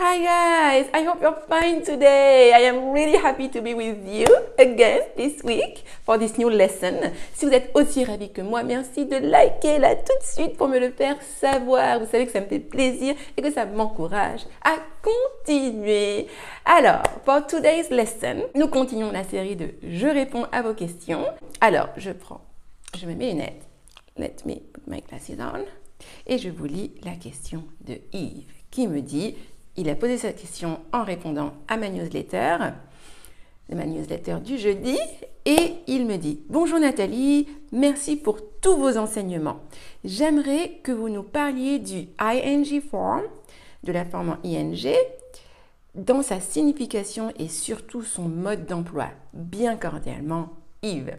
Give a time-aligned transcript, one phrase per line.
[0.00, 2.52] Hi guys, I hope you're fine today.
[2.54, 7.10] I am really happy to be with you again this week for this new lesson.
[7.34, 10.68] Si vous êtes aussi ravis que moi, merci de liker là tout de suite pour
[10.68, 11.98] me le faire savoir.
[11.98, 16.28] Vous savez que ça me fait plaisir et que ça m'encourage à continuer.
[16.64, 21.26] Alors, for today's lesson, nous continuons la série de Je réponds à vos questions.
[21.60, 22.42] Alors, je prends,
[22.96, 23.66] je me mets mes lunettes.
[24.16, 25.64] Let me put my glasses on.
[26.28, 29.34] Et je vous lis la question de Yves qui me dit
[29.78, 32.56] il a posé cette question en répondant à ma newsletter,
[33.72, 34.98] ma newsletter du jeudi,
[35.44, 39.60] et il me dit Bonjour Nathalie, merci pour tous vos enseignements.
[40.04, 43.22] J'aimerais que vous nous parliez du ing form,
[43.84, 44.92] de la forme en ing,
[45.94, 49.06] dans sa signification et surtout son mode d'emploi.
[49.32, 50.48] Bien cordialement,
[50.82, 51.16] Yves.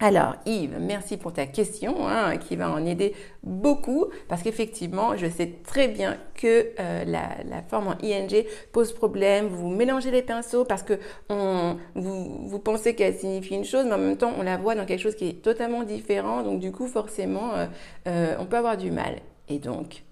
[0.00, 5.28] Alors Yves, merci pour ta question hein, qui va en aider beaucoup parce qu'effectivement, je
[5.28, 9.48] sais très bien que euh, la, forme en ing pose problème.
[9.48, 14.16] Vous mélangez les pinceaux parce que vous, pensez qu'elle signifie une chose, mais en même
[14.16, 16.44] temps, on la voit dans quelque chose qui est totalement différent.
[16.44, 17.66] Donc du coup, forcément, euh,
[18.06, 19.16] euh, on peut avoir du mal.
[19.48, 20.04] Et donc,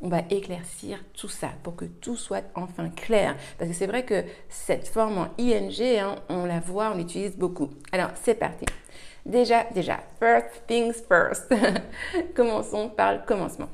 [0.00, 3.34] on va éclaircir tout ça pour que tout soit enfin clair.
[3.58, 7.36] Parce que c'est vrai que cette forme en ing, hein, on la voit, on l'utilise
[7.36, 7.70] beaucoup.
[7.90, 8.64] Alors, c'est parti.
[9.28, 11.52] Déjà, déjà, first things first.
[12.34, 13.68] Commençons par le commencement.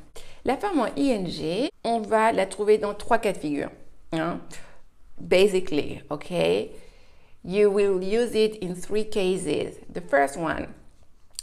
[0.45, 3.71] La forme en ing, on va la trouver dans trois cas de figure.
[4.13, 4.41] Hein.
[5.21, 6.73] Basically, okay?
[7.45, 9.79] You will use it in three cases.
[9.93, 10.67] The first one,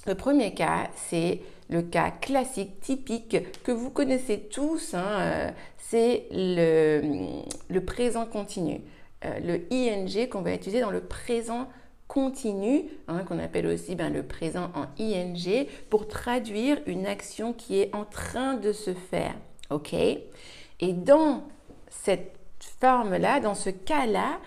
[0.06, 4.94] le premier cas, c'est le cas classique, typique, que vous connaissez tous.
[4.94, 8.81] Hein, euh, c'est le, présent continu.
[9.23, 11.70] Euh, le ing qu'on va utiliser dans le présent
[12.12, 17.80] continu, hein, qu'on appelle aussi ben, le présent en ing, pour traduire une action qui
[17.80, 19.34] est en train de se faire.
[19.70, 19.94] OK?
[19.94, 21.44] Et dans
[21.88, 22.36] cette
[22.81, 24.42] forme-là, dans ce cas-là,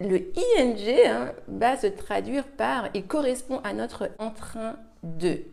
[0.00, 5.44] le ing hein, va se traduire par, il correspond à notre en train de.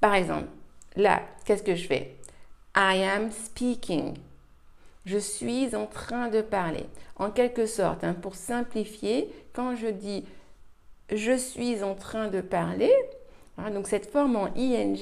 [0.00, 0.48] Par exemple,
[0.96, 2.16] là, qu'est-ce que je fais?
[2.74, 4.14] I am speaking.
[5.04, 6.86] Je suis en train de parler.
[7.16, 10.24] En quelque sorte, hein, pour simplifier, quand je dis
[11.10, 12.92] je suis en train de parler.
[13.58, 14.98] Hein, donc cette forme en ing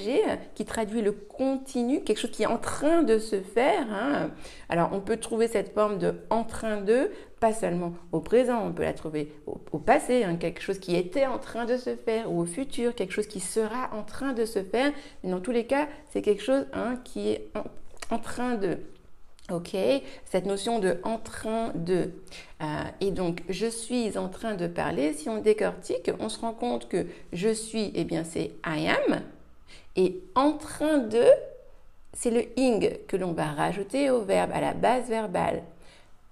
[0.53, 3.85] qui traduit le continu, quelque chose qui est en train de se faire.
[3.91, 4.31] Hein.
[4.69, 7.11] Alors on peut trouver cette forme de en train de,
[7.41, 11.25] pas seulement au présent, on peut la trouver au, passé, hein, quelque chose qui était
[11.25, 14.45] en train de se faire, ou au futur, quelque chose qui sera en train de
[14.45, 14.93] se faire.
[15.23, 16.65] Mais dans tous les cas, c'est quelque chose
[17.03, 17.51] qui est
[18.09, 18.77] en train de.
[19.51, 19.77] Ok,
[20.25, 22.09] cette notion de en train de.
[22.63, 22.65] Euh,
[22.99, 25.13] et donc, je suis en train de parler.
[25.13, 29.21] Si on décortique, on se rend compte que je suis, eh bien, c'est I am.
[29.95, 31.23] Et en train de,
[32.13, 35.61] c'est le ing que l'on va rajouter au verbe, à la base verbale.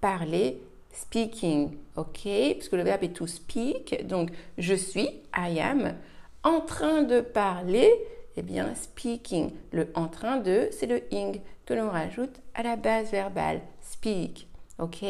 [0.00, 0.60] Parler,
[0.92, 1.70] speaking.
[1.94, 4.08] Ok, puisque le verbe est to speak.
[4.08, 5.94] Donc, je suis, I am,
[6.42, 7.92] en train de parler
[8.36, 12.76] eh bien, speaking, le en train de, c'est le ing que l'on rajoute à la
[12.76, 14.48] base verbale, speak.
[14.78, 15.04] OK?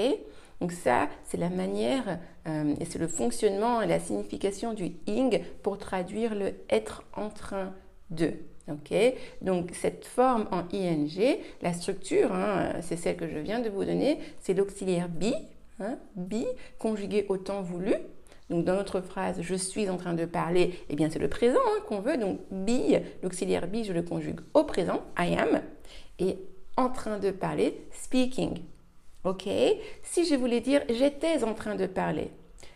[0.60, 5.40] Donc ça, c'est la manière euh, et c'est le fonctionnement et la signification du ing
[5.62, 7.72] pour traduire le être en train
[8.10, 8.34] de.
[8.70, 8.94] OK?
[9.42, 13.84] Donc cette forme en ing, la structure, hein, c'est celle que je viens de vous
[13.84, 15.34] donner, c'est l'auxiliaire be,
[15.80, 16.44] hein, be
[16.78, 17.94] conjugué au temps voulu,
[18.50, 21.60] donc dans notre phrase je suis en train de parler, eh bien c'est le présent
[21.66, 22.16] hein, qu'on veut.
[22.16, 25.62] Donc be, l'auxiliaire be, je le conjugue au présent, I am,
[26.18, 26.38] et
[26.76, 28.58] en train de parler, speaking.
[29.24, 29.48] Ok?
[30.02, 32.30] Si je voulais dire j'étais en train de parler,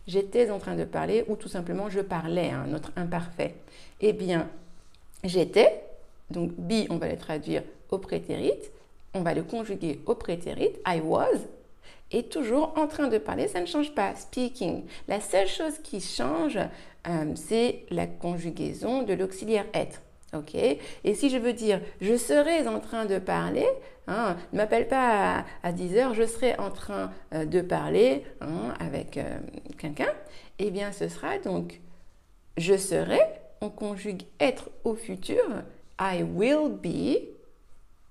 [0.06, 3.54] j'étais en train de parler, ou tout simplement je parlais, hein, notre imparfait.
[4.00, 4.48] Eh bien,
[5.24, 5.84] j'étais,
[6.30, 8.52] donc be, on va le traduire au prétérit,
[9.14, 11.38] on va le conjuguer au prétérit, I was,
[12.10, 14.14] et toujours en train de parler, ça ne change pas.
[14.14, 14.84] Speaking.
[15.08, 20.00] La seule chose qui change, euh, c'est la conjugaison de l'auxiliaire être.
[20.34, 20.54] OK?
[20.54, 23.66] Et si je veux dire je serai en train de parler,
[24.06, 28.74] hein, ne m'appelle pas à, 10 heures, je serai en train euh, de parler hein,
[28.78, 29.38] avec euh,
[29.78, 30.12] quelqu'un,
[30.58, 31.80] eh bien ce sera donc
[32.58, 33.20] je serai,
[33.60, 35.44] on conjugue être au futur,
[35.98, 37.22] I will be,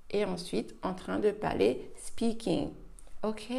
[0.09, 2.69] et ensuite en train de parler, speaking.
[3.23, 3.51] OK?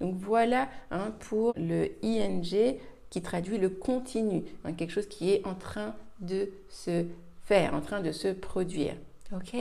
[0.00, 2.78] Donc voilà hein, pour le ing
[3.10, 7.04] qui traduit le continu, hein, quelque chose qui est en train de se
[7.44, 8.94] faire, en train de se produire.
[9.32, 9.54] OK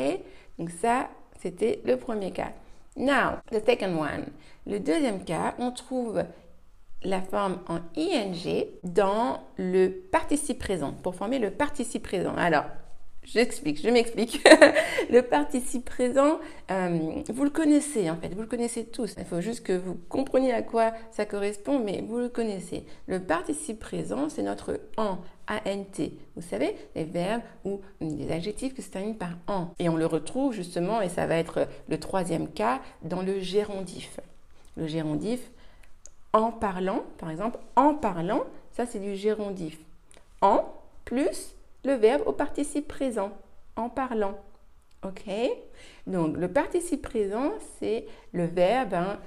[0.58, 1.10] Donc ça,
[1.40, 2.54] c'était le premier cas.
[2.96, 4.26] Now, the second one.
[4.66, 6.24] Le deuxième cas, on trouve
[7.04, 12.36] la forme en ing dans le participe présent, pour former le participe présent.
[12.36, 12.66] Alors,
[13.26, 14.46] J'explique, je m'explique.
[15.10, 16.40] le participe présent,
[16.72, 19.16] euh, vous le connaissez en fait, vous le connaissez tous.
[19.18, 22.86] Il faut juste que vous compreniez à quoi ça correspond, mais vous le connaissez.
[23.08, 25.18] Le participe présent, c'est notre en,
[25.48, 26.10] ANT.
[26.36, 29.70] Vous savez, les verbes ou des adjectifs qui se terminent par en.
[29.80, 34.20] Et on le retrouve justement, et ça va être le troisième cas, dans le gérondif.
[34.76, 35.40] Le gérondif,
[36.34, 39.78] en parlant, par exemple, en parlant, ça c'est du gérondif.
[40.42, 40.66] En
[41.06, 43.32] plus le verbe au participe présent,
[43.76, 44.38] en parlant.
[45.04, 45.30] OK?
[46.08, 49.20] Donc, le participe présent, c'est le verbe, hein,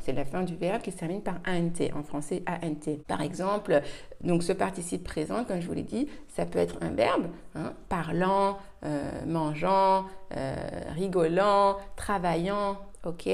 [0.00, 2.98] c'est la fin du verbe qui se termine par ANT, en français ANT.
[3.06, 3.80] Par exemple,
[4.22, 7.72] donc ce participe présent, comme je vous l'ai dit, ça peut être un verbe, hein,
[7.88, 10.04] parlant, euh, mangeant,
[10.36, 10.54] euh,
[10.94, 13.26] rigolant, travaillant, OK?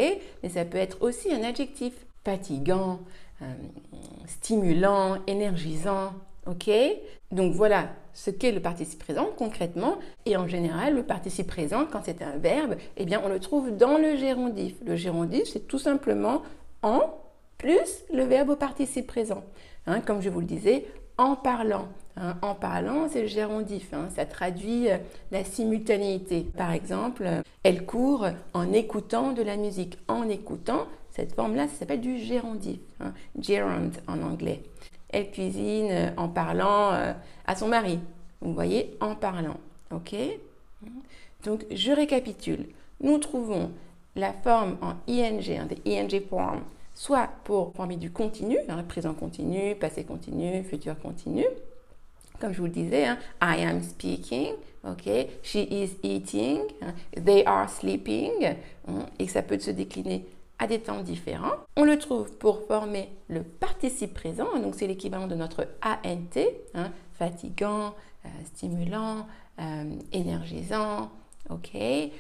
[0.42, 1.92] Mais ça peut être aussi un adjectif,
[2.24, 3.00] fatigant,
[3.42, 3.46] euh,
[4.26, 6.12] stimulant, énergisant,
[6.46, 6.70] OK?
[7.30, 9.98] Donc voilà ce qu'est le participe présent concrètement.
[10.24, 13.76] Et en général, le participe présent, quand c'est un verbe, eh bien, on le trouve
[13.76, 14.74] dans le gérondif.
[14.86, 16.42] Le gérondif, c'est tout simplement
[16.82, 17.02] en
[17.58, 19.42] plus le verbe au participe présent.
[19.86, 20.86] Hein, comme je vous le disais,
[21.18, 21.88] en parlant.
[22.16, 23.92] Hein, en parlant, c'est le gérondif.
[23.92, 24.96] Hein, ça traduit euh,
[25.30, 26.46] la simultanéité.
[26.56, 27.28] Par exemple,
[27.62, 29.98] elle court en écoutant de la musique.
[30.08, 32.80] En écoutant, cette forme-là, ça s'appelle du gérondif.
[33.38, 34.62] Gerund en anglais
[35.14, 37.12] elle cuisine euh, en parlant euh,
[37.46, 38.00] à son mari.
[38.40, 39.56] Vous voyez, en parlant.
[39.92, 40.14] OK
[41.44, 42.66] Donc, je récapitule.
[43.00, 43.70] Nous trouvons
[44.16, 46.62] la forme en ing, hein, des ing form,
[46.94, 51.44] soit pour former du continu, hein, présent continu, passé continu, futur continu.
[52.40, 56.60] Comme je vous le disais, hein, I am speaking, ok, she is eating,
[57.24, 58.54] they are sleeping,
[59.18, 60.24] et ça peut se décliner
[60.58, 61.54] à des temps différents.
[61.76, 66.40] On le trouve pour former le participe présent, donc c'est l'équivalent de notre ANT,
[66.74, 69.26] hein, fatigant, euh, stimulant,
[69.60, 71.10] euh, énergisant,
[71.50, 72.10] ok, euh,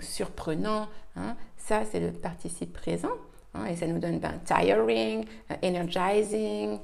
[0.00, 0.88] surprenant.
[1.16, 1.36] Hein.
[1.56, 3.12] ça, c'est le participe présent.
[3.54, 5.24] Hein, et ça nous donne ben, tiring,
[5.62, 6.78] energizing,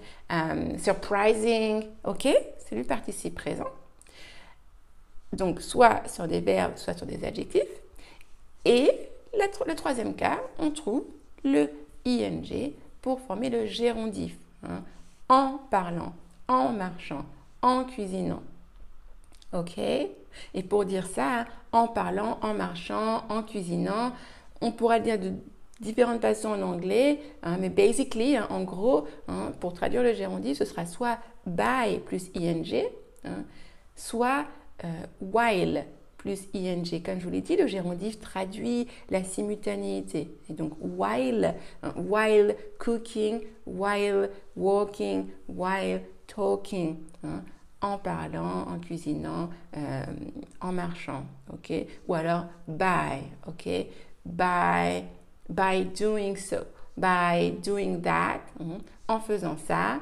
[0.79, 2.29] surprising, ok,
[2.59, 3.69] c'est le participe présent.
[5.35, 7.63] Donc, soit sur des verbes, soit sur des adjectifs.
[8.65, 8.91] Et
[9.35, 11.05] le troisième cas, on trouve
[11.45, 11.69] le
[12.05, 14.37] ing pour former le gérondif.
[14.65, 14.85] Hein.
[15.29, 16.13] en parlant,
[16.47, 17.25] en marchant,
[17.63, 18.43] en cuisinant.
[19.53, 19.77] OK?
[19.79, 24.13] Et pour dire ça, hein, en parlant, en marchant, en cuisinant,
[24.61, 25.33] on pourra dire de
[25.81, 29.09] différentes façons en anglais, hein, mais basically, en gros,
[29.59, 32.85] pour traduire le gérondif, ce sera soit by plus ing,
[33.97, 34.47] soit
[34.85, 34.89] euh,
[35.21, 35.85] while
[36.23, 37.03] plus ing.
[37.03, 40.31] Comme je vous l'ai dit, le gérondif traduit la simultanéité.
[40.49, 46.97] Donc, while, hein, while cooking, while walking, while talking.
[47.25, 47.43] Hein,
[47.81, 50.05] en parlant, en cuisinant, euh,
[50.61, 51.73] en marchant, ok?
[52.07, 53.89] Ou alors by, ok?
[54.25, 55.05] By,
[55.49, 56.65] by doing so,
[56.97, 58.79] by doing that, hein,
[59.09, 60.01] en faisant ça,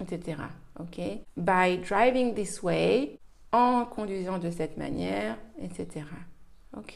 [0.00, 0.48] etc.
[0.78, 1.24] Ok?
[1.36, 3.18] By driving this way,
[3.52, 6.04] en conduisant de cette manière, etc.
[6.76, 6.94] Ok?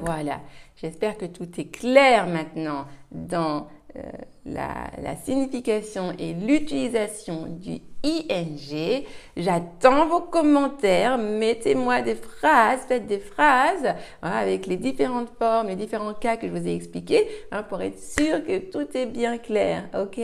[0.00, 0.40] Voilà.
[0.76, 4.02] J'espère que tout est clair maintenant dans euh,
[4.44, 9.04] la, signification et l'utilisation du ing.
[9.36, 11.16] J'attends vos commentaires.
[11.16, 13.86] Mettez-moi des phrases, faites des phrases
[14.22, 17.80] hein, avec les différentes formes, les différents cas que je vous ai expliqués hein, pour
[17.80, 19.88] être sûr que tout est bien clair.
[19.98, 20.20] OK?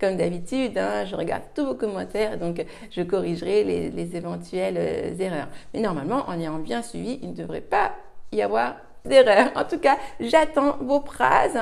[0.00, 5.18] Comme d'habitude, hein, je regarde tous vos commentaires, donc je corrigerai les, les éventuelles euh,
[5.18, 5.48] erreurs.
[5.74, 7.92] Mais normalement, en ayant bien suivi, il ne devrait pas
[8.30, 9.50] y avoir d'erreur.
[9.56, 11.58] En tout cas, j'attends vos phrases.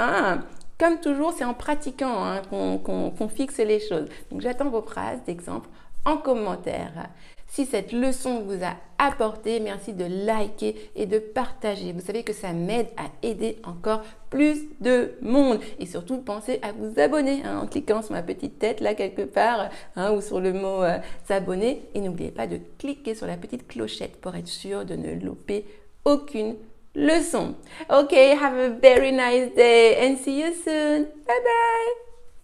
[0.80, 4.08] Comme toujours, c'est en pratiquant hein, qu'on fixe les choses.
[4.30, 5.68] Donc j'attends vos phrases d'exemple
[6.06, 7.10] en commentaire.
[7.48, 11.92] Si cette leçon vous a apporté, merci de liker et de partager.
[11.92, 15.60] Vous savez que ça m'aide à aider encore plus de monde.
[15.78, 19.22] Et surtout, pensez à vous abonner hein, en cliquant sur ma petite tête là quelque
[19.22, 20.96] part hein, ou sur le mot euh,
[21.28, 21.82] s'abonner.
[21.92, 25.66] Et n'oubliez pas de cliquer sur la petite clochette pour être sûr de ne louper
[26.06, 26.54] aucune
[26.94, 27.56] leçon.
[27.88, 31.04] Okay, have a very nice day and see you soon.
[31.26, 32.09] Bye bye.